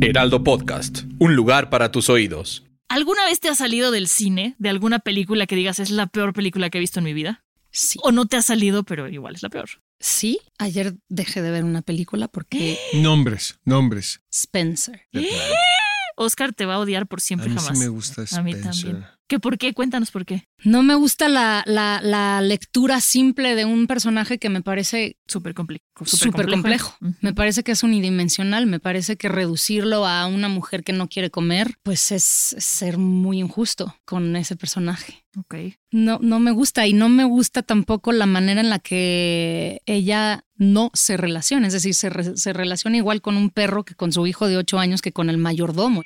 [0.00, 2.64] Heraldo Podcast, un lugar para tus oídos.
[2.88, 6.32] ¿Alguna vez te has salido del cine, de alguna película que digas es la peor
[6.32, 7.44] película que he visto en mi vida?
[7.70, 7.98] Sí.
[8.02, 9.68] ¿O no te ha salido, pero igual es la peor?
[10.00, 14.20] Sí, ayer dejé de ver una película porque Nombres, nombres.
[14.32, 15.02] Spencer.
[16.16, 17.78] Oscar te va a odiar por A siempre mí jamás.
[17.78, 18.82] sí me gusta A mí Spencer.
[18.92, 19.06] también.
[19.30, 19.72] ¿Qué por qué?
[19.74, 20.48] Cuéntanos por qué.
[20.64, 25.54] No me gusta la, la, la lectura simple de un personaje que me parece Súper
[25.54, 26.96] comple- súper complejo.
[27.20, 28.66] Me parece que es unidimensional.
[28.66, 33.38] Me parece que reducirlo a una mujer que no quiere comer, pues es ser muy
[33.38, 35.24] injusto con ese personaje.
[35.38, 35.54] Ok.
[35.92, 40.44] No, no me gusta y no me gusta tampoco la manera en la que ella
[40.56, 41.68] no se relaciona.
[41.68, 44.56] Es decir, se, re- se relaciona igual con un perro que con su hijo de
[44.56, 46.02] ocho años que con el mayordomo.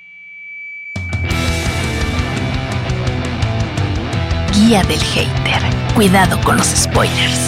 [4.64, 5.62] Guía del hater.
[5.94, 7.40] Cuidado con los spoilers.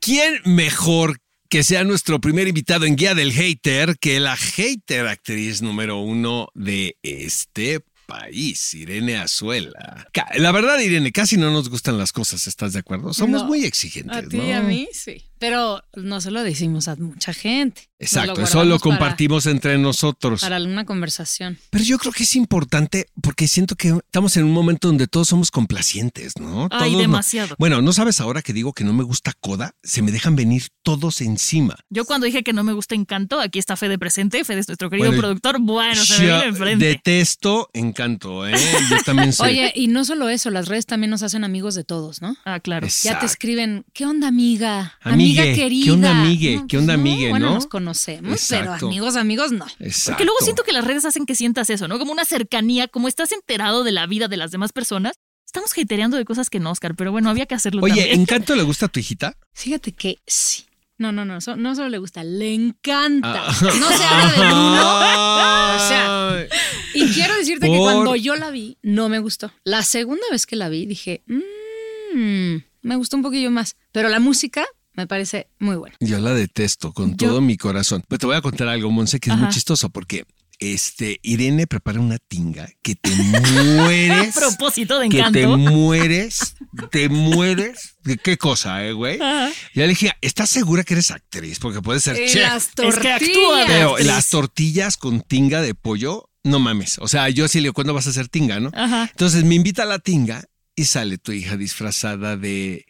[0.00, 1.18] ¿Quién mejor
[1.48, 6.48] que sea nuestro primer invitado en Guía del Hater que la hater actriz número uno
[6.54, 10.06] de este país, Irene Azuela?
[10.36, 13.12] La verdad, Irene, casi no nos gustan las cosas, ¿estás de acuerdo?
[13.12, 13.48] Somos No.
[13.48, 14.46] muy exigentes, A ti ¿no?
[14.46, 15.29] y a mí, sí.
[15.40, 17.88] Pero no se lo decimos a mucha gente.
[17.98, 20.40] Exacto, lo eso lo para- compartimos entre nosotros.
[20.42, 21.58] Para, una conversación.
[21.70, 25.28] Pero yo creo que es importante porque siento que estamos en un momento donde todos
[25.28, 26.64] somos complacientes, ¿no?
[26.70, 27.56] Ay, Todos no- demasiado.
[27.58, 29.72] Bueno, ¿no sabes ahora que digo que no me gusta Coda?
[29.82, 31.76] Se me dejan venir todos encima.
[31.90, 34.88] Yo cuando dije que no me gusta Encanto, aquí está Fede presente, Fede es nuestro
[34.90, 35.58] querido Bueno, productor.
[35.60, 36.84] Bueno, se me viene enfrente.
[36.86, 38.54] Detesto Encanto, ¿eh?
[38.90, 39.50] Yo también soy.
[39.50, 42.36] Oye, y no solo eso, las redes también nos hacen amigos de todos, ¿no?
[42.44, 42.86] Ah, claro.
[43.02, 44.98] Ya te escriben, ¿qué onda, amiga?
[45.02, 45.84] Amigue, amiga querida.
[45.84, 46.56] ¿qué onda, amigue?
[46.56, 47.54] No, ¿Qué onda, pues amigue, Bueno, no?
[47.54, 48.72] nos conocemos, Exacto.
[48.76, 49.66] pero amigos, amigos, no.
[49.78, 50.12] Exacto.
[50.12, 51.98] Porque luego siento que las redes hacen que sientas eso, ¿no?
[51.98, 55.14] Como una cercanía, como estás enterado de la vida de las demás personas.
[55.46, 58.20] Estamos hatereando de cosas que no, Oscar, pero bueno, había que hacerlo Oye, también.
[58.20, 59.36] ¿Encanto le gusta a tu hijita?
[59.52, 60.64] Fíjate que sí.
[60.96, 63.44] No, no, no, so- no solo le gusta, le encanta.
[63.48, 63.56] Ah.
[63.62, 65.76] No se habla de Bruno.
[65.76, 66.46] O sea.
[66.94, 69.50] Y quiero decirte que cuando yo la vi, no me gustó.
[69.64, 73.76] La segunda vez que la vi, dije, "Mm, me gustó un poquillo más.
[73.92, 74.66] Pero la música
[75.00, 75.96] me parece muy buena.
[76.00, 78.04] Yo la detesto con Yo- todo mi corazón.
[78.08, 80.24] Pero te voy a contar algo, Monse, que es muy chistoso porque
[80.58, 84.36] este Irene prepara una tinga que te mueres.
[84.36, 85.56] A propósito de que te Encanto.
[85.56, 86.54] mueres,
[86.90, 87.96] te mueres.
[88.04, 89.20] ¿De qué cosa, eh, güey?
[89.20, 89.50] Ajá.
[89.74, 91.58] Ya le dije, ¿estás segura que eres actriz?
[91.58, 92.42] Porque puedes ser chef.
[92.42, 93.22] Las Es que tortillas.
[93.22, 96.98] actúa, Pero las tortillas con tinga de pollo, no mames.
[96.98, 98.70] O sea, yo sí le digo, ¿cuándo vas a hacer tinga, no?
[98.74, 99.08] Ajá.
[99.10, 100.44] Entonces me invita a la tinga
[100.76, 102.84] y sale tu hija disfrazada de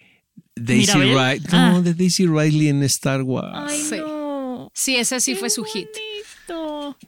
[0.64, 0.92] Daisy.
[0.92, 1.40] Riley.
[1.52, 1.80] No, Ah.
[1.82, 3.48] de Daisy Riley en Star Wars.
[3.54, 3.96] Ay, Sí.
[3.98, 4.70] no.
[4.74, 5.88] Sí, ese sí Qué fue su hit.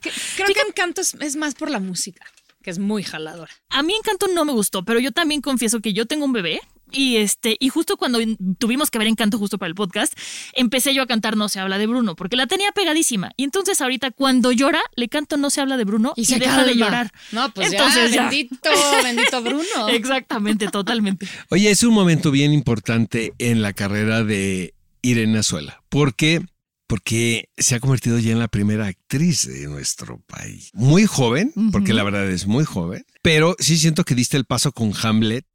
[0.01, 2.25] Que- Creo que Encanto es, es más por la música,
[2.61, 3.51] que es muy jaladora.
[3.69, 6.61] A mí Encanto no me gustó, pero yo también confieso que yo tengo un bebé.
[6.93, 8.19] Y este, y justo cuando
[8.59, 10.13] tuvimos que ver Encanto justo para el podcast,
[10.53, 13.31] empecé yo a cantar No se habla de Bruno, porque la tenía pegadísima.
[13.35, 16.63] Y entonces ahorita cuando llora, le canto No se habla de Bruno y, se deja
[16.63, 17.11] de llorar.
[17.31, 18.29] No, pues Entonces ya, ya.
[18.29, 18.69] bendito,
[19.03, 19.87] bendito Bruno.
[19.89, 21.27] Exactamente, totalmente.
[21.49, 25.81] Oye, es un momento bien importante en la carrera de Irene Azuela.
[25.89, 26.41] ¿Por qué?
[26.87, 30.69] Porque se ha convertido ya en la primera actriz de nuestro país.
[30.73, 34.71] Muy joven, porque la verdad es muy joven, pero sí siento que diste el paso
[34.71, 35.45] con Hamlet.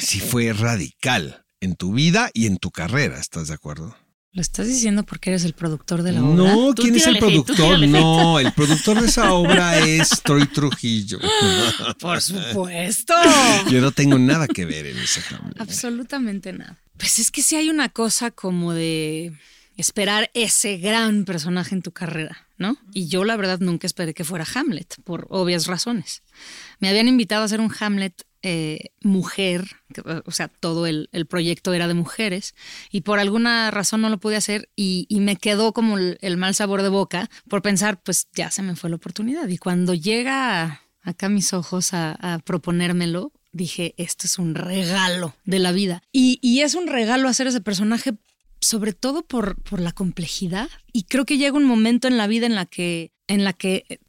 [0.00, 3.96] Sí fue radical en tu vida y en tu carrera, ¿estás de acuerdo?
[4.36, 6.54] ¿Lo estás diciendo porque eres el productor de la obra?
[6.54, 7.88] No, ¿quién es el productor?
[7.88, 11.18] No, el productor de esa obra es Troy Trujillo.
[11.98, 13.14] Por supuesto.
[13.70, 15.58] Yo no tengo nada que ver en ese Hamlet.
[15.58, 16.78] Absolutamente nada.
[16.98, 19.32] Pues es que sí hay una cosa como de
[19.76, 22.76] esperar ese gran personaje en tu carrera, ¿no?
[22.92, 26.22] Y yo la verdad nunca esperé que fuera Hamlet, por obvias razones.
[26.78, 31.26] Me habían invitado a hacer un Hamlet eh, mujer, que, o sea, todo el, el
[31.26, 32.54] proyecto era de mujeres,
[32.90, 36.36] y por alguna razón no lo pude hacer y, y me quedó como el, el
[36.36, 39.48] mal sabor de boca por pensar, pues ya se me fue la oportunidad.
[39.48, 45.34] Y cuando llega acá a mis ojos a, a proponérmelo, dije, esto es un regalo
[45.44, 46.02] de la vida.
[46.12, 48.12] Y, y es un regalo hacer ese personaje,
[48.60, 50.68] sobre todo por, por la complejidad.
[50.92, 54.00] Y creo que llega un momento en la vida en la que, en la que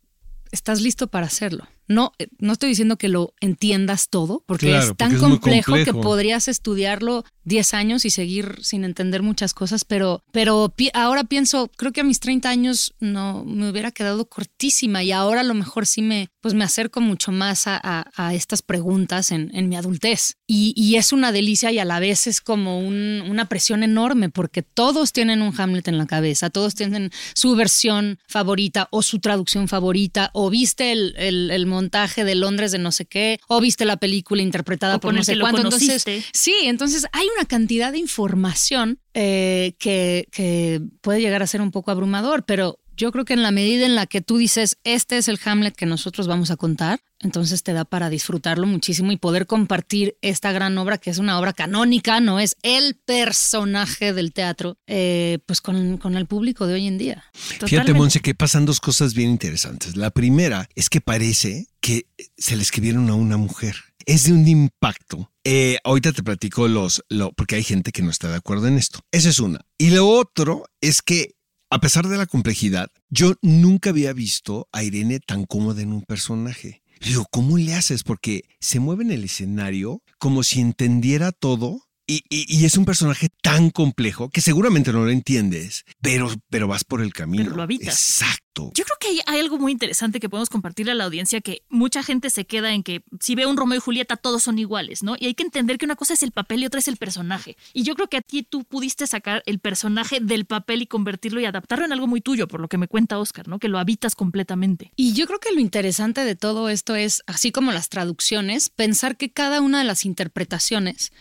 [0.51, 1.67] estás listo para hacerlo.
[1.89, 5.21] No, eh, no estoy diciendo que lo entiendas todo, porque Claro, es tan porque es
[5.21, 10.73] muy complejo, que podrías estudiarlo 10 años y seguir sin entender muchas cosas, pero, pero
[10.75, 15.13] pi- ahora pienso, creo que a mis 30 años no me hubiera quedado cortísima y
[15.13, 18.61] ahora a lo mejor sí me, pues me acerco mucho más a, a- a estas
[18.61, 20.35] preguntas en, en mi adultez.
[20.47, 24.29] Y, y es una delicia y a la vez es como un- una presión enorme
[24.29, 29.19] porque todos tienen un Hamlet en la cabeza, todos tienen su versión favorita o su
[29.19, 33.59] traducción favorita, o viste el, el- el montaje de Londres de no sé qué, o
[33.59, 35.61] viste la película interpretada O por no sé cuánto.
[35.63, 41.59] Entonces, sí, entonces hay una cantidad de información eh, que, que puede llegar a ser
[41.61, 44.77] un poco abrumador, pero yo creo que en la medida en la que tú dices,
[44.83, 49.11] este es el Hamlet que nosotros vamos a contar, entonces te da para disfrutarlo muchísimo
[49.11, 54.13] y poder compartir esta gran obra, que es una obra canónica, no es el personaje
[54.13, 57.23] del teatro, eh, pues con, con el público de hoy en día.
[57.33, 57.93] Fíjate.
[57.93, 59.95] Monse, que pasan dos cosas bien interesantes.
[59.95, 62.07] La primera es que parece que
[62.37, 63.75] se le escribieron a una mujer.
[64.05, 65.31] Es de un impacto.
[65.43, 68.77] Eh, ahorita te platico los, lo, porque hay gente que no está de acuerdo en
[68.77, 68.99] esto.
[69.11, 69.61] Esa es una.
[69.77, 71.35] Y lo otro es que,
[71.69, 76.03] a pesar de la complejidad, yo nunca había visto a Irene tan cómoda en un
[76.03, 76.81] personaje.
[77.01, 78.03] Digo, ¿cómo le haces?
[78.03, 82.85] Porque se mueve en el escenario como si entendiera todo y, y- y es un
[82.85, 87.43] personaje tan complejo que seguramente no lo entiendes, pero, pero vas por el camino.
[87.43, 87.89] Pero lo habitas.
[87.93, 88.46] Exacto.
[88.65, 91.63] Yo creo que hay, hay algo muy interesante que podemos compartirle a la audiencia que
[91.69, 95.03] mucha gente se queda en que si ve un Romeo y Julieta todos son iguales,
[95.03, 95.15] ¿no?
[95.19, 97.57] Y hay que entender que una cosa es el papel y otra es el personaje.
[97.73, 101.45] Y yo creo que aquí tú pudiste sacar el personaje del papel y convertirlo y
[101.45, 103.59] adaptarlo en algo muy tuyo, por lo que me cuenta Oscar, ¿no?
[103.59, 104.91] Que lo habitas completamente.
[104.95, 109.17] Y yo creo que lo interesante de todo esto es, así como las traducciones, pensar
[109.17, 111.11] que cada una de las interpretaciones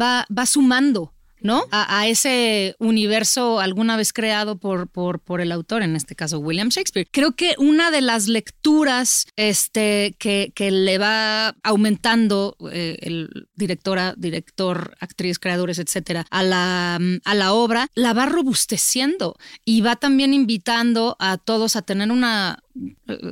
[0.00, 1.12] va, va sumando.
[1.44, 1.64] ¿No?
[1.70, 6.70] A, ese universo alguna vez creado por, por, por el autor, en este caso William
[6.70, 7.06] Shakespeare.
[7.10, 14.14] Creo que una de las lecturas este, que, que le va aumentando eh, el directora,
[14.16, 19.36] director, actriz, creadores, etcétera, a la, a la obra, la va robusteciendo
[19.66, 22.63] y va también invitando a todos a tener una,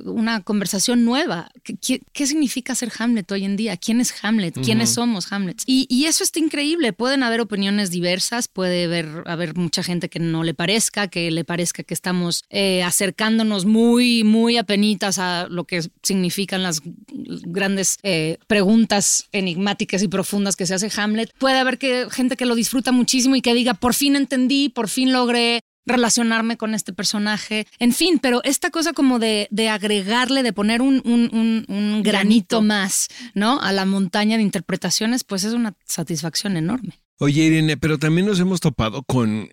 [0.05, 1.50] una conversación nueva.
[1.62, 3.77] ¿Qué, significa ser Hamlet hoy en día?
[3.77, 4.55] ¿Quién es Hamlet?
[4.62, 5.65] ¿Quiénes somos Hamlets?
[5.67, 6.93] Y, y eso está increíble.
[6.93, 11.44] Pueden haber opiniones diversas, puede haber, haber mucha gente que no le parezca, que le
[11.44, 18.39] parezca que estamos eh, acercándonos muy, muy apenitas a lo que significan las grandes eh,
[18.47, 21.33] preguntas enigmáticas y profundas que se hace Hamlet.
[21.39, 24.89] Puede haber que, gente que lo disfruta muchísimo y que diga, por fin entendí, por
[24.89, 30.43] fin logré relacionarme con este personaje, en fin, pero esta cosa como de, de agregarle,
[30.43, 32.12] de poner un, un- un- un granito
[32.58, 32.62] Granito.
[32.62, 33.61] más, ¿no?
[33.61, 36.99] A la montaña de interpretaciones, pues es una satisfacción enorme.
[37.19, 39.49] Oye, Irene, pero también nos hemos topado con,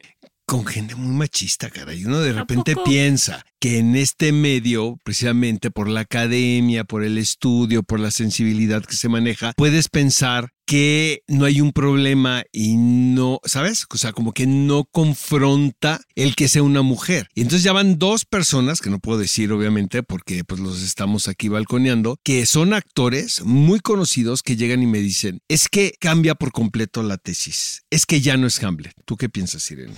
[0.45, 2.03] con gente muy machista, caray.
[2.05, 7.17] Uno de ¿A repente piensa que en este medio, precisamente por la academia, por el
[7.17, 12.75] estudio, por la sensibilidad que se maneja, puedes pensar que no hay un problema y
[12.77, 13.87] no, ¿sabes?
[13.91, 17.27] O sea, como que no confronta el que sea una mujer.
[17.33, 21.27] Y entonces ya van dos personas, que no puedo decir obviamente porque pues los estamos
[21.27, 26.35] aquí balconeando, que son actores muy conocidos que llegan y me dicen, es que cambia
[26.35, 28.93] por completo la tesis, es que ya no es Hamlet.
[29.05, 29.95] ¿Tú qué piensas, Irene?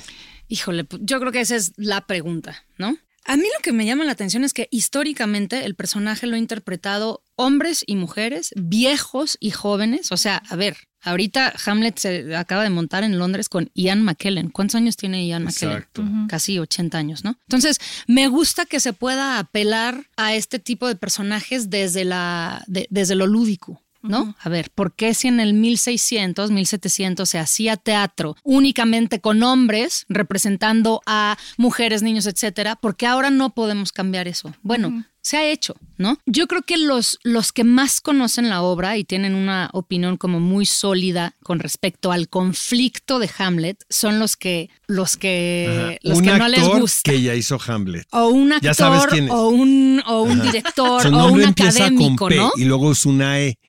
[0.48, 2.96] Híjole, pu- yo creo que esa es la pregunta, ¿no?
[3.26, 6.40] A mí lo que me llama la atención es que históricamente el personaje lo ha
[6.40, 10.12] interpretado hombres y mujeres, viejos y jóvenes.
[10.12, 14.50] O sea, a ver, ahorita Hamlet se acaba de montar en Londres con Ian McKellen.
[14.50, 15.78] ¿Cuántos años tiene Ian McKellen?
[15.78, 16.04] Exacto.
[16.28, 17.38] Casi 80 años, ¿no?
[17.48, 22.88] Entonces, me gusta que se pueda apelar a este tipo de personajes desde, la, de-
[22.90, 23.82] desde lo lúdico.
[24.04, 24.36] ¿No?
[24.40, 30.06] A ver, ¿por qué si en el 1600, 1700 se hacía teatro únicamente con hombres
[30.10, 32.76] representando a mujeres, niños, etcétera?
[32.76, 34.54] ¿Por qué ahora no podemos cambiar eso?
[34.64, 36.18] Bueno, se ha hecho, ¿no?
[36.26, 40.40] Yo creo que los, los que más conocen la obra y tienen una opinión como
[40.40, 46.24] muy sólida con respecto al conflicto de Hamlet son los que los que los un
[46.24, 47.12] que no actor les gusta.
[47.12, 48.08] que ya hizo Hamlet.
[48.12, 49.32] O un Ya sabes actor quién es.
[49.32, 52.52] o un o un director Su o nombre un empieza con académico, P ¿no?
[52.56, 53.60] y luego es una E,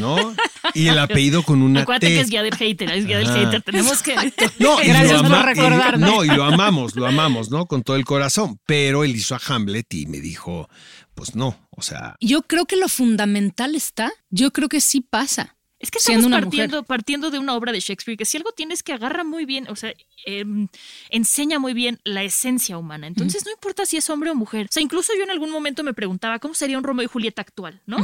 [0.00, 0.34] ¿no?
[0.74, 2.14] Y el apellido con una Acuérdate T.
[2.14, 3.34] que es guía del hater, es guía del Ah.
[3.34, 3.62] hater.
[3.62, 4.14] Tenemos que.
[4.58, 6.06] No, y Gracias por recordarme.
[6.06, 7.66] no, y lo amamos, lo amamos, ¿no?
[7.66, 8.58] Con todo el corazón.
[8.66, 10.68] Pero él hizo a Hamlet y me dijo,
[11.20, 15.54] pues no, o sea, Yo creo que lo fundamental está, yo creo que sí pasa,
[15.80, 16.86] Es que estamos una partiendo, mujer.
[16.86, 19.76] partiendo de una obra de Shakespeare que si algo tienes que agarra muy bien, o
[19.76, 19.94] sea,
[20.26, 20.68] em,
[21.08, 23.06] enseña muy bien la esencia humana.
[23.06, 24.66] Entonces no importa si es hombre o mujer.
[24.66, 27.40] O sea, incluso yo en algún momento me preguntaba cómo sería un Romeo y Julieta
[27.42, 27.96] actual, ¿no?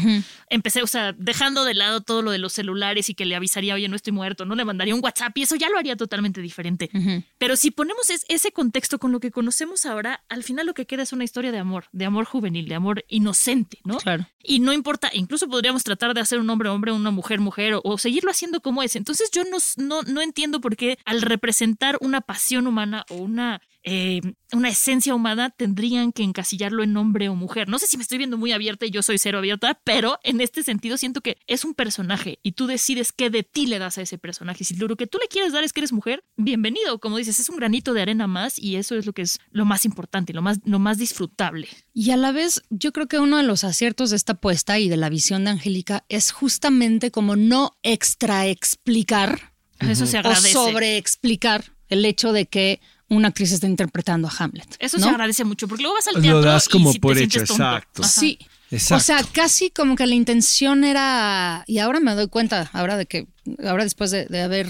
[0.49, 3.75] Empecé, o sea, dejando de lado todo lo de los celulares y que le avisaría,
[3.75, 6.41] oye, no estoy muerto, no le mandaría un WhatsApp y eso ya lo haría totalmente
[6.41, 6.89] diferente.
[7.37, 10.87] Pero si ponemos es- ese contexto con lo que conocemos ahora, al final lo que
[10.87, 13.99] queda es una historia de amor, de amor juvenil, de amor inocente, ¿no?
[13.99, 14.27] Claro.
[14.43, 17.81] Y no importa, incluso podríamos tratar de hacer un hombre hombre, una mujer mujer o,
[17.85, 18.97] o seguirlo haciendo como es.
[18.97, 23.61] Entonces yo no, no, no entiendo por qué al representar una pasión humana o una,
[23.89, 24.21] eh,
[24.53, 27.69] una esencia humana tendrían que encasillarlo en hombre o mujer.
[27.69, 30.41] No sé si me estoy viendo muy abierta y yo soy cero abierta, pero en
[30.41, 33.97] este sentido siento que es un personaje y tú decides qué de ti le das
[33.99, 34.65] a ese personaje.
[34.65, 36.99] Si lo que tú le quieres dar es que eres mujer, bienvenido.
[36.99, 39.65] Como dices, es un granito de arena más y eso es lo que es lo
[39.65, 41.69] más importante, lo más, lo más disfrutable.
[41.95, 44.89] Y a la vez, yo creo que uno de los aciertos de esta apuesta y
[44.89, 50.53] de la visión de Angélica es justamente como no extra explicar Eso se o agradece.
[50.53, 54.77] sobre explicar el hecho de que una actriz está interpretando a Hamlet.
[54.79, 55.05] Eso ¿no?
[55.05, 57.23] se agradece mucho, porque luego vas al Lo teatro das y como si por te
[57.25, 57.65] hecho, sientes tonto.
[57.65, 58.03] exacto.
[58.03, 58.11] Ajá.
[58.11, 58.39] Sí.
[58.71, 58.97] Exacto.
[58.97, 63.07] O sea, casi como que la intención era, y ahora me doy cuenta, ahora de
[63.07, 63.29] que,
[63.65, 64.69] ahora después de, de haber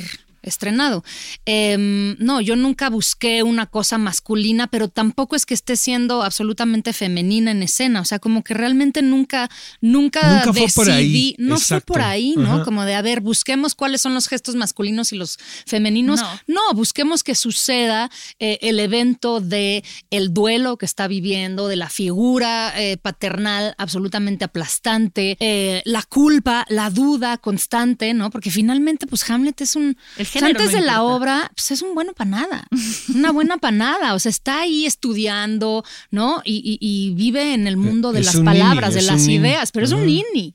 [0.50, 1.04] estrenado,
[1.44, 6.92] em, no, yo nunca busqué una cosa masculina, pero tampoco es que esté siendo absolutamente
[6.92, 9.50] femenina en escena, o sea, como que realmente nunca,
[9.80, 12.54] nunca, Nunca fue decidí, por ahí, no fue por ahí, ¿no?
[12.54, 12.64] Ajá.
[12.64, 16.20] Como de, a ver, busquemos cuáles son los gestos masculinos y los femeninos.
[16.20, 16.40] No.
[16.46, 21.88] No, busquemos que suceda eh, el evento de el duelo que está viviendo, de la
[21.88, 28.30] figura eh, paternal absolutamente aplastante, eh, la culpa, la duda constante, ¿no?
[28.30, 29.96] Porque finalmente, pues Hamlet es un...
[30.36, 32.66] O sea, antes no de la obra, pues es un bueno para nada,
[33.14, 36.42] una buena para nada, o sea, está ahí estudiando, ¿no?
[36.44, 39.34] Y, y- y vive en el mundo de Es las palabras, nini, de las nini.
[39.34, 40.54] ideas, pero es un nini.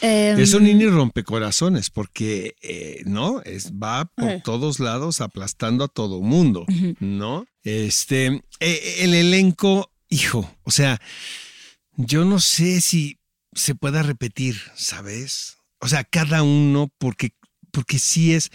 [0.00, 3.40] Em, Es un nini rompecorazones porque, eh, ¿no?
[3.42, 4.42] Es, va por Eh.
[4.44, 6.64] todos lados aplastando a todo mundo,
[7.00, 7.46] ¿no?
[7.62, 11.00] Este, eh, el elenco, hijo, o sea,
[11.96, 13.18] yo no sé si
[13.54, 15.56] se pueda repetir, ¿sabes?
[15.80, 17.32] O sea, cada uno, porque,
[17.70, 18.50] porque sí es,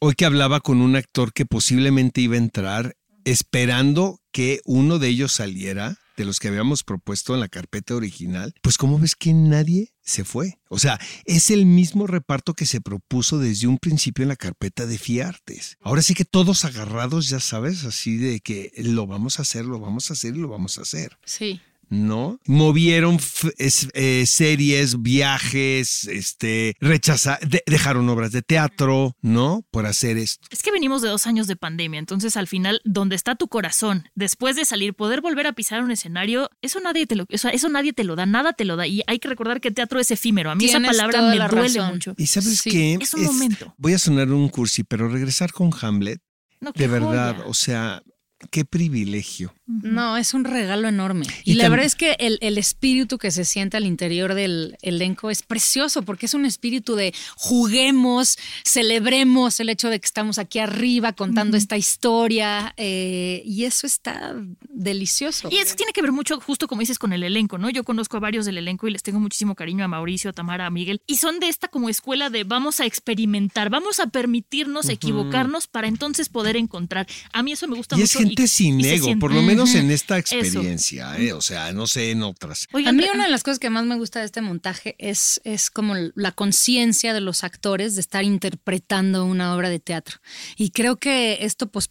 [0.00, 5.08] hoy que hablaba con un actor que posiblemente iba a entrar esperando que uno de
[5.08, 9.32] ellos saliera de los que habíamos propuesto en la carpeta original, pues ¿cómo ves que
[9.32, 10.58] nadie se fue?
[10.68, 14.86] O sea, es el mismo reparto que se propuso desde un principio en la carpeta
[14.86, 15.76] de Fiartes.
[15.80, 19.80] Ahora sí que todos agarrados, ya sabes, así de que lo vamos a hacer, lo
[19.80, 21.18] vamos a hacer y lo vamos a hacer.
[21.24, 21.60] Sí.
[21.90, 22.38] ¿No?
[22.46, 23.18] Movieron
[23.58, 29.64] es- eh, series, viajes, este, rechaza- de- dejaron obras de teatro, ¿no?
[29.70, 30.46] Por hacer esto.
[30.50, 34.08] Es que venimos de dos años de pandemia, entonces al final, donde está tu corazón,
[34.14, 37.50] después de salir, poder volver a pisar un escenario, eso nadie te lo, o sea,
[37.50, 38.86] eso nadie te lo da, nada te lo da.
[38.86, 40.50] Y hay que recordar que teatro es efímero.
[40.50, 41.92] A mí esa palabra me duele razón.
[41.92, 42.14] mucho.
[42.16, 42.98] Y sabes Sí, qué?
[43.00, 43.74] es un momento.
[43.78, 46.20] Voy a sonar un cursi, pero regresar con Hamlet,
[46.60, 47.48] No, de verdad, joya.
[47.48, 48.02] o sea,
[48.50, 49.54] qué privilegio.
[49.66, 51.26] No, es un regalo enorme.
[51.44, 54.76] Y, Y la verdad es que el, el espíritu que se siente al interior del
[54.82, 60.38] elenco es precioso porque es un espíritu de juguemos, celebremos el hecho de que estamos
[60.38, 64.34] aquí arriba contando esta historia eh, y eso está
[64.68, 65.48] delicioso.
[65.50, 67.70] Y eso tiene que ver mucho, justo como dices, con el elenco, ¿no?
[67.70, 70.66] Yo conozco a varios del elenco y les tengo muchísimo cariño a Mauricio, a Tamara,
[70.66, 71.02] a Miguel.
[71.06, 75.88] Y son de esta como escuela de vamos a experimentar, vamos a permitirnos equivocarnos para
[75.88, 77.06] entonces poder encontrar.
[77.32, 78.18] A mí eso me gusta Y mucho.
[78.32, 81.32] Es gente sin y se ego, siente- por lo menos en esta experiencia, ¿eh?
[81.32, 82.66] o sea, no sé en otras.
[82.72, 85.70] A mí una de las cosas que más me gusta de este montaje es, es
[85.70, 90.18] como la conciencia de los actores de estar interpretando una obra de teatro.
[90.56, 91.90] Y creo que esto post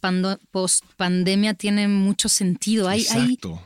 [0.98, 2.88] pandemia tiene mucho sentido.
[2.90, 3.66] Hay, hay- Exacto.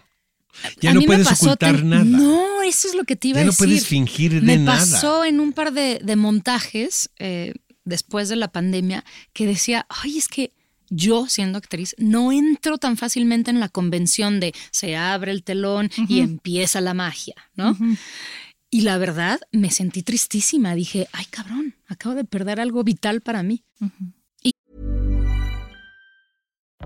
[0.82, 2.03] Ya a no mí me puedes pasó ocultar nada.
[2.03, 3.65] No, eso es lo que te iba Ya a no decir.
[3.68, 4.77] puedes fingir de me nada.
[4.80, 7.53] pasó en un par de, de montajes eh,
[7.86, 9.03] después de la pandemia
[9.34, 10.51] que decía, ay, es que
[10.95, 15.89] yo, siendo actriz, no entro tan fácilmente en la convención de se abre el telón
[16.07, 17.77] y empieza la magia, ¿no?
[18.69, 20.73] Y la verdad, me sentí tristísima.
[20.73, 23.63] Dije, ay, cabrón, acabo de perder algo vital para mí.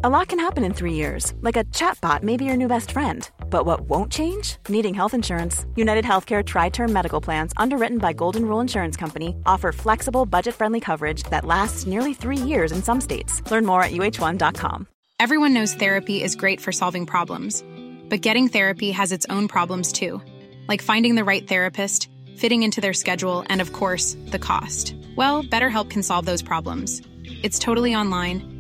[0.04, 2.92] A lot can happen in three years, like a chatbot may be your new best
[2.92, 3.28] friend.
[3.50, 4.58] But what won't change?
[4.70, 5.66] Needing health insurance.
[5.76, 10.54] United Healthcare Tri Term Medical Plans, underwritten by Golden Rule Insurance Company, offer flexible, budget
[10.54, 13.42] friendly coverage that lasts nearly three years in some states.
[13.50, 14.88] Learn more at uh1.com.
[15.20, 17.64] Everyone knows therapy is great for solving problems,
[18.08, 20.22] but getting therapy has its own problems too,
[20.68, 24.94] like finding the right therapist, fitting into their schedule, and of course, the cost.
[25.16, 27.02] Well, BetterHelp can solve those problems.
[27.42, 28.57] It's totally online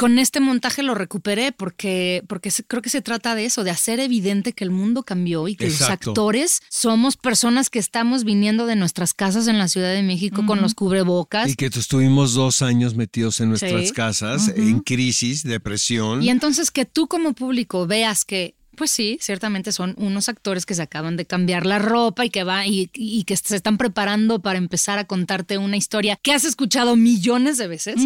[0.00, 3.70] Con este montaje lo recuperé porque, porque se- creo que se trata de eso, de
[3.70, 8.64] hacer evidente que el mundo cambió y que los actores somos personas que estamos viniendo
[8.64, 11.50] de nuestras casas en la Ciudad de México con los cubrebocas.
[11.50, 13.92] Y que estuvimos dos años metidos en nuestras Sí.
[13.92, 16.22] casas, en crisis, depresión.
[16.22, 20.74] Y entonces que tú como público veas que, pues sí, ciertamente son unos actores que
[20.74, 24.40] se acaban de cambiar la ropa y que va y, y que se están preparando
[24.40, 27.96] para empezar a contarte una historia que has escuchado millones de veces.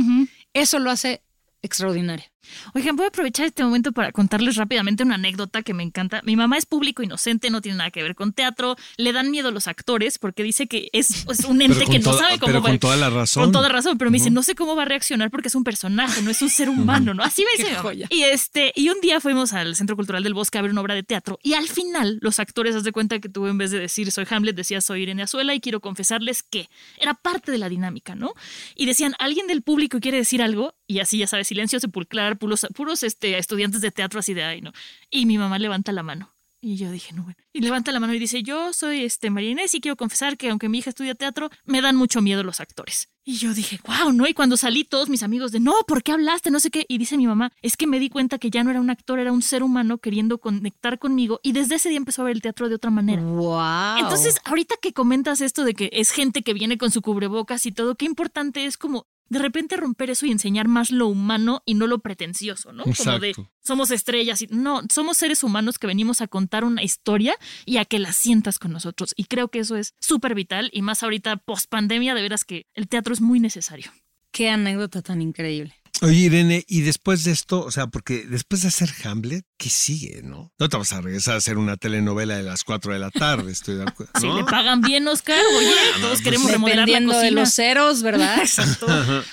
[0.52, 1.22] Eso lo hace
[1.64, 2.33] extraordinario.
[2.74, 6.20] Oigan, voy a aprovechar este momento para contarles rápidamente una anécdota que me encanta.
[6.24, 8.76] Mi mamá es público inocente, no tiene nada que ver con teatro.
[8.96, 12.18] Le dan miedo los actores porque dice que es, es un ente que no toda-
[12.18, 13.44] sabe cómo pero va con toda la razón.
[13.44, 15.64] Con toda razón, pero me dice, no sé cómo va a reaccionar porque es un
[15.64, 17.22] personaje, no es un ser humano, ¿no?
[17.22, 17.76] Así me dice.
[18.10, 20.94] Y este, y un día fuimos al Centro Cultural del Bosque a ver una obra
[20.94, 23.78] de teatro y al final los actores, haz de cuenta que tú en vez de
[23.78, 27.68] decir soy Hamlet, decía soy Irene Azuela y quiero confesarles que era parte de la
[27.68, 28.32] dinámica, ¿no?
[28.74, 30.74] Y decían, ¿alguien del público quiere decir algo?
[30.86, 34.60] Y así, ya sabes, silencio sepulcral, puros, puros este, estudiantes de teatro así de ahí,
[34.60, 34.72] ¿no?
[35.10, 36.34] Y mi mamá levanta la mano.
[36.66, 37.36] Y yo dije, no, bueno.
[37.52, 40.48] Y levanta la mano y dice, yo soy este María Inés y quiero confesar que
[40.48, 43.10] aunque mi hija estudia teatro, me dan mucho miedo los actores.
[43.22, 44.26] Y yo dije, wow, ¿no?
[44.26, 46.50] Y cuando salí todos mis amigos de, no, ¿por qué hablaste?
[46.50, 46.86] No sé qué.
[46.88, 49.18] Y dice mi mamá, es que me di cuenta que ya no era un actor,
[49.18, 51.38] era un ser humano queriendo conectar conmigo.
[51.42, 53.20] Y desde ese día empezó a ver el teatro de otra manera.
[53.20, 53.98] ¡Wow!
[53.98, 57.72] Entonces, ahorita que comentas esto de que es gente que viene con su cubrebocas y
[57.72, 61.74] todo, qué importante es como de repente romper eso y enseñar más lo humano y
[61.74, 62.84] no lo pretencioso, ¿no?
[62.84, 63.50] Como de Exacto.
[63.62, 67.84] somos estrellas y no, somos seres humanos que venimos a contar una historia y a
[67.84, 69.14] que la sientas con nosotros.
[69.16, 72.66] Y creo que eso es súper vital y más ahorita post pandemia, de veras que
[72.74, 73.90] el teatro es muy necesario.
[74.30, 75.74] Qué anécdota tan increíble.
[76.02, 80.22] Oye, Irene, y después de esto, o sea, porque después de hacer Hamlet, ¿qué sigue,
[80.24, 80.52] no?
[80.58, 83.52] No te vas a regresar a hacer una telenovela de las 4 de la tarde,
[83.52, 84.12] estoy de acuerdo.
[84.20, 84.36] Si ¿no?
[84.38, 85.70] le pagan bien, Oscar, oye,
[86.00, 87.22] todos queremos remodelar la cocina.
[87.22, 88.38] de los ceros, ¿verdad?
[88.42, 88.86] Exacto.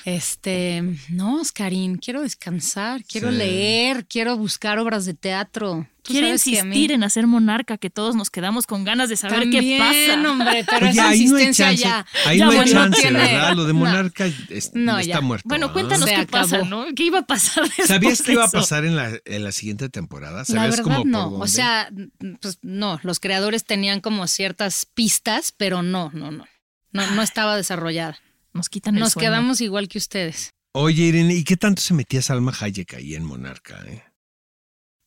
[0.06, 3.38] Este, no, Oscarín, quiero descansar, quiero Sí.
[3.38, 5.88] leer, quiero buscar obras de teatro.
[6.04, 9.58] Quiere mí- insistir en hacer monarca, que todos nos quedamos con ganas de saber qué
[9.58, 10.32] También, pasa.
[10.32, 12.06] hombre, pero Oye, esa ahí no hay insistencia chance, ya.
[12.26, 13.56] ahí ya no hay bueno, chance, tiene- ¿verdad?
[13.56, 13.80] Lo de no.
[13.80, 15.22] Monarca es- No, está ya.
[15.22, 15.48] muerto.
[15.48, 16.50] Bueno, cuéntanos qué acabó.
[16.50, 16.86] pasa, ¿no?
[16.96, 19.90] ¿Qué iba a pasar después ¿Sabías de iba a pasar en la, en la siguiente
[19.90, 20.40] temporada?
[20.40, 21.90] La ¿Sabías como por no, o sea,
[22.42, 26.46] pues no, los creadores tenían como ciertas pistas, pero no, no, no,
[26.94, 28.18] no, no estaba desarrollada.
[28.54, 29.30] Nos quitan el Nos sueño.
[29.30, 30.50] quedamos igual que ustedes.
[30.74, 33.78] Oye, Irene, ¿y qué tanto se metía Salma Hayek ahí en Monarca?
[33.88, 34.04] eh?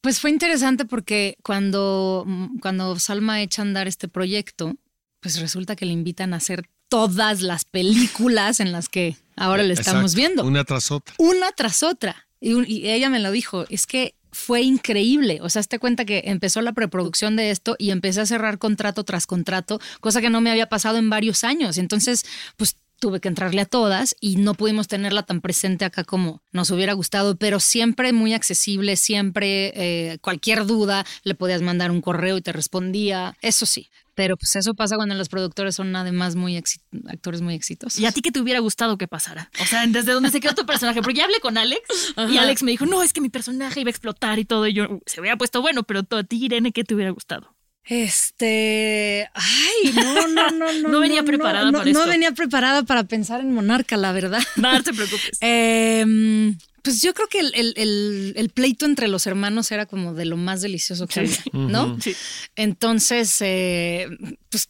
[0.05, 4.75] Pues fue interesante porque cuando, mm, cuando Salma echa a andar este proyecto,
[5.21, 9.73] pues resulta que le invitan a hacer todas las películas en las que ahora le
[9.73, 10.45] estamos Exacto, viendo.
[10.45, 11.15] Una tras otra.
[11.17, 12.29] una tras otra.
[12.39, 15.39] Y, un- y ella me lo dijo, es que fue increíble.
[15.41, 19.05] O sea, te cuenta que empezó la preproducción de esto y empecé a cerrar contrato
[19.05, 21.79] tras contrato, cosa que no me había pasado en varios años.
[21.79, 22.27] Entonces,
[22.59, 26.71] pues tuve que entrarle a todas y no pudimos tenerla tan presente acá como nos
[26.71, 32.39] hubiera gustado, pero siempre muy accesible, siempre eh, cualquier duda le podías mandar un correo
[32.39, 33.91] y te respondía, eso sí.
[34.15, 38.01] Pero pues eso pasa cuando los productores son además muy actores muy exitosos.
[38.01, 39.51] ¿Y a ti qué te hubiera gustado que pasara?
[39.61, 41.03] O sea, desde donde se quedó tu personaje.
[41.03, 41.83] Porque ya hablé con Alex
[42.31, 44.67] y Alex me dijo, no, es que mi personaje iba a explotar y todo.
[44.67, 47.54] Y yo, "Uh, se hubiera puesto bueno, pero a ti, Irene, ¿qué te hubiera gustado?
[47.87, 50.89] Este, ay, no, no, no, no.
[50.89, 52.11] No venía preparada no, para no esto.
[52.11, 54.43] venía preparada para pensar en Monarca, la verdad.
[54.57, 55.39] No, no te preocupes.
[55.41, 60.15] Em, pues yo creo que el, el- el- el pleito entre los hermanos era como
[60.15, 61.99] de lo más delicioso que había, ¿no?
[62.01, 62.15] Sí.
[62.57, 64.09] Entonces, eh,
[64.51, 64.69] pues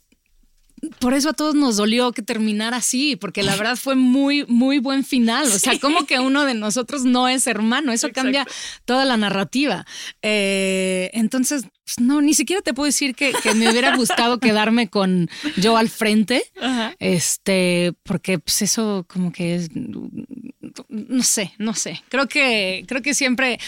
[0.99, 4.79] por eso a todos nos dolió que terminara así, porque la verdad fue muy, muy
[4.81, 5.47] buen final.
[5.47, 8.47] O sea, como que uno de nosotros no es hermano, eso cambia
[8.85, 9.87] toda la narrativa.
[10.21, 11.65] Eh, entonces,
[12.01, 15.89] no, ni siquiera te puedo decir que, que me hubiera gustado quedarme con yo al
[15.89, 16.95] frente, Ajá.
[16.99, 22.03] este, porque pues eso como que es, no sé, no sé.
[22.09, 23.59] Creo que, creo que siempre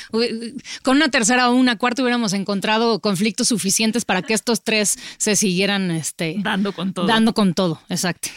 [0.83, 5.37] con una tercera o una cuarta hubiéramos encontrado conflictos suficientes para que estos tres se
[5.37, 7.07] siguieran, este, Dando con todo.
[7.07, 7.81] dando con todo.
[7.89, 8.29] Exacto.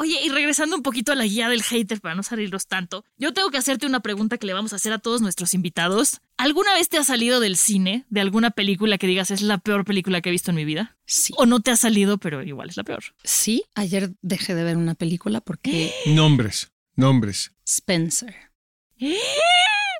[0.00, 3.32] Oye, y regresando un poquito a la guía del hater para no salirlos tanto, yo
[3.34, 6.20] tengo que hacerte una pregunta que le vamos a hacer a todos nuestros invitados.
[6.36, 9.84] ¿Alguna vez te ha salido del cine, de alguna película que digas es la peor
[9.84, 10.96] película que he visto en mi vida?
[11.04, 11.34] Sí.
[11.36, 13.02] ¿O no te ha salido, pero igual es la peor?
[13.24, 17.50] Sí, ayer dejé de ver una película porque Nombres, nombres.
[17.66, 18.34] Spencer.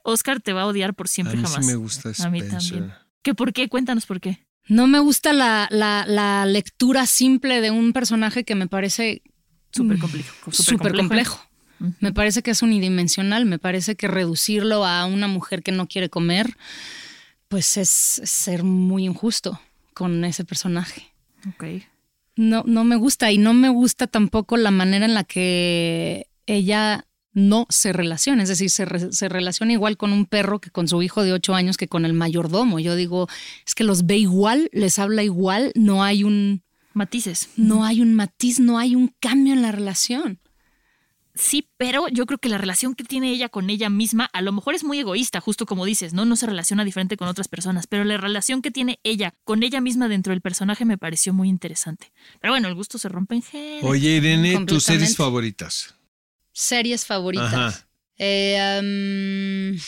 [0.04, 1.64] Oscar te va a odiar por siempre a mí jamás.
[1.66, 2.70] sí me gusta A mí Spencer.
[2.78, 2.94] también.
[3.22, 3.68] ¿Qué por qué?
[3.68, 4.46] Cuéntanos por qué.
[4.68, 9.22] No me gusta la, la, la lectura simple de un personaje que me parece
[9.78, 10.34] Súper complejo.
[10.52, 11.40] súper complejo.
[12.00, 16.08] Me parece que es unidimensional, me parece que reducirlo a una mujer que no quiere
[16.10, 16.56] comer,
[17.48, 19.60] pues es ser muy injusto
[19.94, 21.12] con ese personaje.
[21.48, 21.64] Ok.
[22.36, 27.04] No, no me gusta y no me gusta tampoco la manera en la que ella
[27.32, 30.88] no se relaciona, es decir, se, re- se relaciona igual con un perro que con
[30.88, 32.80] su hijo de ocho años que con el mayordomo.
[32.80, 33.28] Yo digo,
[33.64, 36.62] es que los ve igual, les habla igual, no hay un,
[36.98, 37.48] Matices.
[37.56, 40.40] no hay un matiz, no hay un cambio en la relación.
[41.38, 44.50] Sí, pero yo creo que la relación que tiene ella con ella misma a lo
[44.50, 46.24] mejor es muy egoísta, justo como dices, ¿no?
[46.24, 49.80] No se relaciona diferente con otras personas, pero la relación que tiene ella con ella
[49.80, 52.12] misma dentro del personaje me pareció muy interesante.
[52.40, 53.86] Pero bueno, el gusto se rompe en género.
[53.86, 55.94] Oye, Irene, tus series favoritas.
[56.52, 57.54] Series favoritas.
[57.54, 57.88] Ajá.
[58.18, 59.78] Eh, um,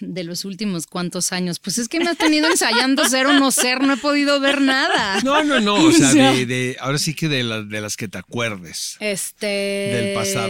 [0.00, 1.58] de los últimos cuantos años.
[1.58, 4.60] Pues es que me has tenido ensayando ser o no ser, no he podido ver
[4.60, 5.20] nada.
[5.22, 5.74] No, no, no.
[5.74, 6.32] O sea, O sea.
[6.32, 8.96] de, de- ahora sí que de, las de las que te acuerdes.
[9.00, 9.46] Este.
[9.46, 10.48] Del pasado.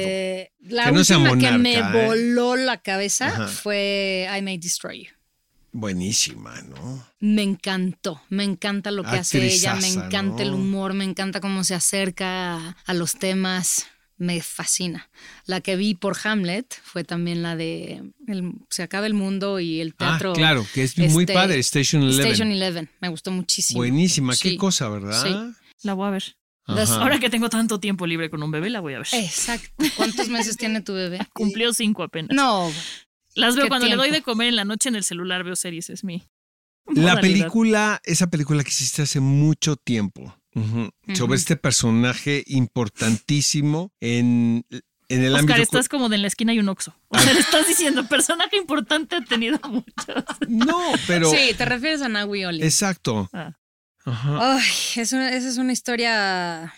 [0.68, 2.06] La Que no última que monarca, me ¿eh?
[2.06, 3.46] voló la cabeza Ajá.
[3.48, 5.10] fue I May Destroy You.
[5.72, 7.06] Buenísima, ¿no?
[7.20, 11.64] Me encantó, me encanta lo que hace ella, me encanta el humor, me encanta cómo
[11.64, 13.86] se acerca a los temas,
[14.18, 15.10] me fascina.
[15.44, 19.80] La que vi por Hamlet fue también la de el- Se acaba el mundo y
[19.80, 20.30] el teatro.
[20.32, 22.26] Ah, claro, que es muy este, padre, Station Eleven.
[22.26, 23.78] Station Eleven, me gustó muchísimo.
[23.78, 25.22] Buenísima, qué Sí, cosa, ¿verdad?
[25.22, 25.62] sí.
[25.82, 26.36] La voy a ver.
[26.68, 26.96] Ajá.
[27.00, 29.06] Ahora que tengo tanto tiempo libre con un bebé, la voy a ver.
[29.12, 29.84] Exacto.
[29.96, 31.18] ¿Cuántos meses tiene tu bebé?
[31.32, 32.34] Cumplió cinco apenas.
[32.34, 32.72] No,
[33.34, 34.16] Las veo ¿Qué cuando le doy tiempo?
[34.16, 36.24] de comer en la noche en el celular, veo series, es mi.
[36.86, 37.20] La modalidad.
[37.20, 41.16] película, esa película que hiciste hace mucho tiempo, ujú, Ujú.
[41.16, 44.64] sobre este personaje importantísimo en,
[45.08, 45.62] en el Oscar, ámbito...
[45.62, 46.94] estás como de en la esquina hay un oxo.
[47.08, 50.24] O sea, le estás diciendo, personaje importante ha tenido muchos.
[50.48, 51.30] No, pero...
[51.30, 52.62] sí, te refieres a Nawi Oli.
[52.64, 53.28] Exacto.
[53.32, 53.56] Ah.
[54.04, 54.56] Ajá.
[54.56, 54.64] Ay,
[54.96, 56.74] es una- esa es una historia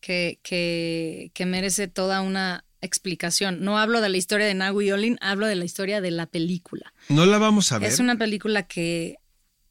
[0.00, 3.60] que, que, que merece toda una explicación.
[3.62, 6.94] No hablo de la historia de Nawi Olin, hablo de la historia de la película.
[7.08, 7.88] No la vamos a ver.
[7.90, 9.16] Es una película que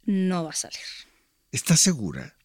[0.05, 0.77] no va a salir.
[1.51, 2.35] ¿Estás segura?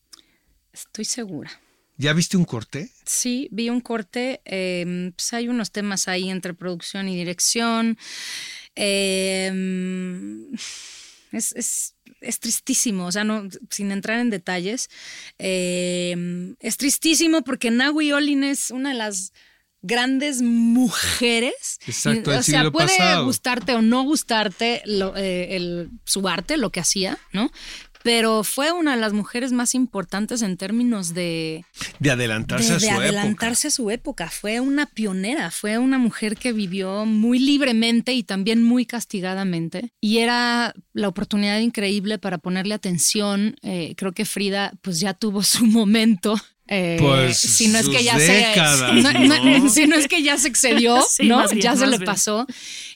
[0.75, 1.51] Estoy segura.
[1.97, 2.91] ¿Ya viste un corte?
[3.07, 4.41] Sí, vi un corte.
[4.45, 7.97] eh, pues hay unos temas ahí entre producción y dirección.
[8.75, 10.51] Eh,
[11.33, 14.89] es, es- es tristísimo, o sea, no, sin entrar en detalles.
[15.39, 19.33] eh, es tristísimo porque Nawi Olin es una de las
[19.83, 21.79] grandes mujeres.
[21.87, 23.27] Exacto, o sea, puede pasado.
[23.27, 27.51] gustarte o no gustarte lo- eh, el- su arte, lo que hacía, ¿no?
[28.05, 31.65] Pero fue una de las mujeres más importantes en términos de,
[31.99, 33.03] De adelantarse de, a su de época.
[33.03, 34.29] adelantarse a su época.
[34.31, 39.91] Fue una pionera, fue una mujer que vivió muy libremente y también muy castigadamente.
[40.03, 43.57] Y era la oportunidad increíble para ponerle atención.
[43.63, 46.37] Eh, creo que Frida pues ya tuvo su momento.
[46.67, 49.69] Eh, Pues, si no es que ya décadas, se no- no- ¿no?
[49.75, 51.47] si no es que ya se excedió, Sí, ¿no?
[51.49, 52.07] bien, ya se le bien.
[52.07, 52.47] pasó.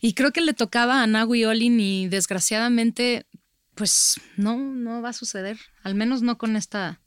[0.00, 3.26] Y creo que le tocaba a Nawi Olin y desgraciadamente
[3.78, 7.00] pues no no va a suceder, al menos no con esta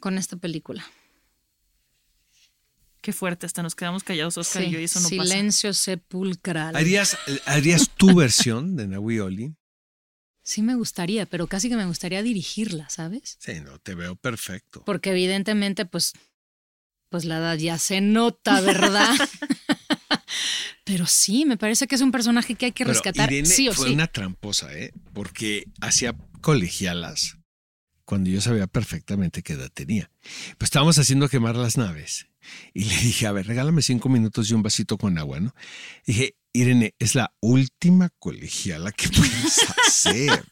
[0.00, 0.84] con esta película.
[3.02, 6.74] Qué fuerte, hasta nos quedamos callados, Oscar y Sí, yo, y eso no silencio sepulcral.
[6.74, 9.56] ¿Harías, ¿Harías tu versión de Nawi Olin?
[10.42, 13.36] Sí me gustaría, pero casi que me gustaría dirigirla, ¿sabes?
[13.38, 14.82] Sí, no, te veo perfecto.
[14.84, 16.14] Porque evidentemente, pues,
[17.08, 19.14] pues la edad ya se nota, ¿verdad?
[20.84, 23.32] pero sí, me parece que es un personaje que hay que Pero rescatar.
[23.32, 23.94] Irene sí o fue sí.
[23.94, 24.92] una tramposa, ¿eh?
[25.12, 27.36] Porque hacía colegialas
[28.04, 30.10] cuando yo sabía perfectamente qué edad tenía.
[30.58, 32.28] Pues estábamos haciendo quemar las naves.
[32.72, 35.54] Y le dije, a ver, regálame cinco minutos y un vasito con agua, ¿no?
[36.06, 40.44] Dije, Irene, es la última colegiala que puedes hacer.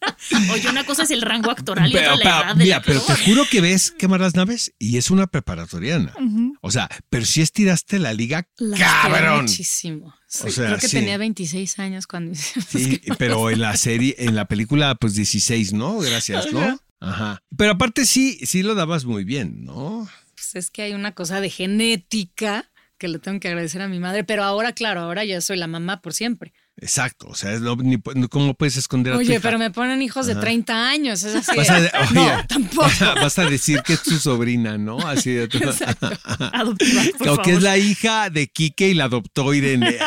[0.53, 2.77] Oye, una cosa es el rango actoral y otra Pero, la pero, edad de mira,
[2.79, 6.13] la pero te juro que ves quemar las naves y es una preparatoriana.
[6.21, 6.54] Ujú.
[6.67, 9.43] O sea, pero si estiraste la liga, La cabrón.
[9.43, 10.15] Muchísimo.
[10.27, 10.97] Sí, O sea, creo que sí.
[10.97, 15.75] tenía 26 años cuando hicimos Sí, pero en la serie, en la película, pues 16,
[15.75, 15.99] ¿no?
[15.99, 16.81] Gracias, ¿no?
[17.01, 17.43] Ajá.
[17.55, 20.09] Pero aparte sí, sí lo dabas muy bien, ¿no?
[20.37, 24.01] Pues es que hay una cosa de genética que le tengo que agradecer a mi
[24.01, 26.55] madre, pero ahora, claro, ahora ya soy la mamá por siempre.
[26.77, 27.29] Exacto.
[27.29, 29.41] O sea, es lo- ni- ¿cómo puedes esconder a tu Oye, hija?
[29.43, 31.57] pero me ponen hijos de 30 años, es así.
[31.57, 32.83] Vas a, de- no, tampoco.
[32.89, 34.99] Vas a, vas a decir que es tu sobrina, ¿no?
[34.99, 35.59] Así de tu...
[36.53, 39.97] Adoptiva, por O que es la hija de Quique y la adoptó Irene.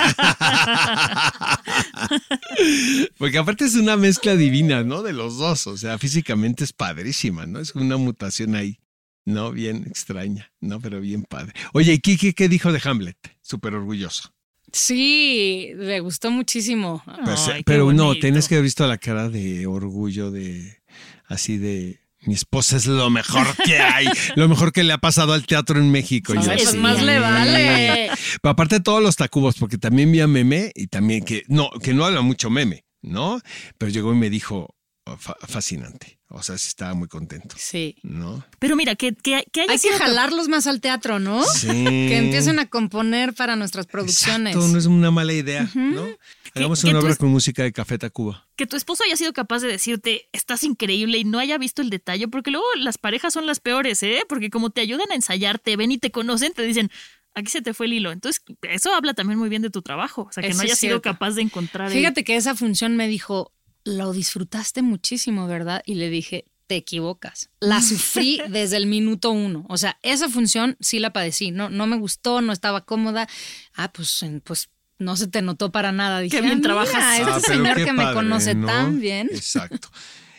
[3.18, 5.04] Porque aparte es una mezcla divina, ¿no?
[5.04, 5.68] De los dos.
[5.68, 7.60] O sea, físicamente es padrísima, ¿no?
[7.60, 8.80] Es una mutación ahí,
[9.26, 9.52] ¿no?
[9.52, 10.80] Bien extraña, ¿no?
[10.80, 11.54] Pero bien padre.
[11.74, 13.18] Oye, ¿y Quique qué dijo de Hamlet?
[13.42, 14.34] Súper orgulloso.
[14.78, 17.04] Sí, me gustó muchísimo.
[17.08, 20.78] Ay, qué pero no, tienes que haber visto la cara de orgullo, de
[21.26, 22.00] así de.
[22.22, 25.80] Mi esposa es lo mejor que hay, lo mejor que le ha pasado al teatro
[25.80, 26.34] en México.
[26.34, 26.78] Pues sí.
[26.78, 28.12] más le vale.
[28.42, 31.72] Pero aparte de todos los tacubos, porque también vi a Meme y también que no,
[31.82, 33.40] que no habla mucho Meme, ¿no?
[33.78, 34.76] Pero llegó y me dijo,
[35.18, 36.20] fascinante.
[36.30, 37.56] O sea, sí estaba muy contento.
[37.58, 37.96] Sí.
[38.04, 38.44] ¿No?
[38.60, 41.44] Pero mira, que, que, que haya Hay que sido jalarlos más al teatro, ¿no?
[41.46, 41.68] Sí.
[41.68, 44.54] Que empiecen a componer para nuestras producciones.
[44.56, 46.06] Exacto, no es una mala idea, ¿no?
[46.54, 48.46] Hagamos que una obra con música de Café Tacuba.
[48.58, 51.90] que tu esposo haya sido capaz de decirte, estás increíble y no haya visto el
[51.90, 54.24] detalle, porque luego las parejas son las peores, ¿eh?
[54.28, 56.90] Porque como te ayudan a ensayar, te ven y te conocen, te dicen,
[57.36, 58.12] aquí se te fue el hilo.
[58.12, 60.80] Entonces, eso habla también muy bien de tu trabajo, o sea, que Eso no hayas
[60.80, 63.54] sido capaz de encontrar el- Fíjate que esa función me dijo,
[63.88, 65.82] lo disfrutaste muchísimo, ¿verdad?
[65.86, 67.50] Y le dije, te equivocas.
[67.62, 69.66] La sufrí desde el minuto uno.
[69.70, 71.52] O sea, esa función sí la padecí.
[71.52, 73.28] No, no me gustó, no estaba cómoda.
[73.76, 74.70] Ah, pues, pues
[75.00, 76.20] no se te notó para nada.
[76.20, 77.20] Dije, Qué bien "Ah, mira, trabajas".
[77.20, 78.68] Este Ah, pero señor qué que me conoce ¿no?
[78.68, 79.30] tan bien.
[79.32, 79.90] Exacto.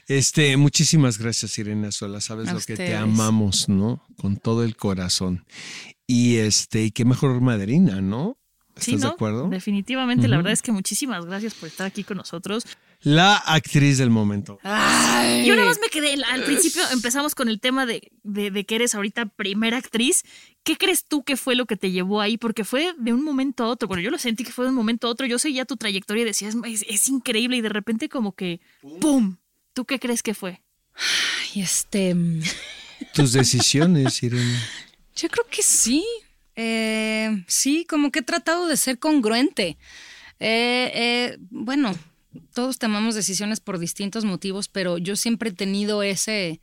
[0.06, 2.20] Este, muchísimas gracias, Irene Sola.
[2.20, 4.04] Sabes A lo que te amamos, ¿no?
[4.16, 5.44] Con todo el corazón.
[6.06, 8.38] Y este, y qué mejor madrina, ¿no?
[8.68, 8.98] ¿Estás Sí, ¿no?
[9.00, 9.48] de acuerdo?
[9.48, 12.64] Definitivamente, la verdad es que muchísimas gracias por estar aquí con nosotros.
[13.02, 14.58] La actriz del momento.
[14.64, 15.46] Ay.
[15.46, 18.74] Yo nada más me quedé, al principio empezamos con el tema de, de, de que
[18.74, 20.24] eres ahorita primera actriz.
[20.64, 22.36] ¿Qué crees tú que fue lo que te llevó ahí?
[22.38, 23.86] Porque fue de un momento a otro.
[23.88, 25.26] Bueno, yo lo sentí que fue de un momento a otro.
[25.26, 28.60] Yo seguía tu trayectoria y decía, es, es- increíble y de repente como que,
[29.00, 29.36] ¡pum!
[29.74, 30.60] ¿Tú qué crees que fue?
[31.54, 32.16] Y este,
[33.14, 34.58] Tus decisiones, Irene.
[35.14, 36.04] yo creo que sí.
[36.56, 39.78] Eh, sí, como que he tratado de ser congruente.
[40.40, 41.94] Eh, eh, bueno,
[42.54, 46.60] todos tomamos decisiones por distintos motivos, pero yo siempre he tenido ese,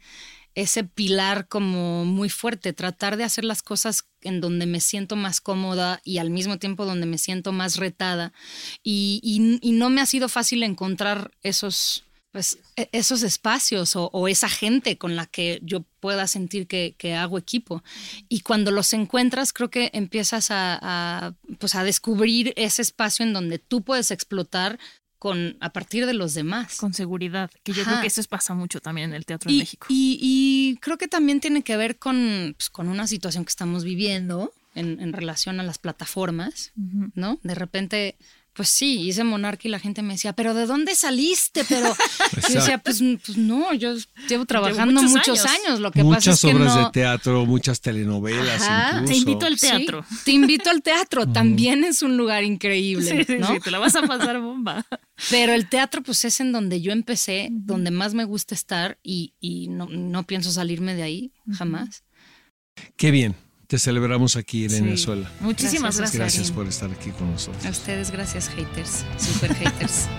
[0.56, 5.42] ese pilar como muy fuerte, tratar de hacer las cosas en donde me siento más
[5.42, 8.32] cómoda y al mismo tiempo donde me siento más retada.
[8.84, 9.20] Y,
[9.62, 14.98] y- no me ha sido fácil encontrar esos, pues, e- esos espacios o, esa gente
[14.98, 17.84] con la que yo pueda sentir que, que hago equipo.
[18.30, 23.60] Y cuando los encuentras, creo que empiezas a, pues, a descubrir ese espacio en donde
[23.60, 24.80] tú puedes explotar
[25.26, 26.78] con, a partir de los demás.
[26.78, 27.92] Con seguridad, que yo Ajá.
[27.94, 29.88] creo que eso pasa mucho también en el teatro en Y, México.
[29.90, 33.84] y- y creo que también tiene que ver con, pues, con una situación que estamos
[33.84, 36.74] viviendo en, en relación a las plataformas,
[37.16, 37.40] ¿no?
[37.42, 38.18] De repente,
[38.56, 41.66] pues sí, hice Monarca y la gente me decía, ¿pero de dónde saliste?
[41.68, 41.94] Pero
[42.50, 43.96] yo decía, pues, pues no, yo
[44.30, 45.60] llevo trabajando muchos muchos, años.
[45.68, 45.80] años.
[45.82, 46.86] Lo que pasa Muchas es que obras no...
[46.86, 48.92] de teatro, muchas telenovelas Ajá.
[49.02, 49.12] incluso.
[49.12, 50.06] Te invito al Sí, teatro.
[50.24, 53.48] te invito al teatro, también es un lugar increíble, Sí, sí, ¿no?
[53.48, 54.86] sí, te la vas a pasar bomba.
[55.30, 59.34] Pero el teatro, pues es en donde yo empecé, donde más me gusta estar y,
[59.42, 62.04] y no, no pienso salirme de ahí jamás.
[62.96, 63.36] Qué bien.
[63.76, 65.04] Te celebramos aquí, Irene Sí.
[65.04, 65.30] Sola.
[65.42, 66.38] Muchísimas Gracias, gracias.
[66.38, 67.66] Gracias por estar aquí con nosotros.
[67.66, 70.08] A ustedes, gracias, haters, super haters.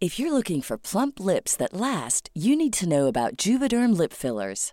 [0.00, 4.12] If you're looking for plump lips that last, you need to know about Juvederm lip
[4.12, 4.72] fillers.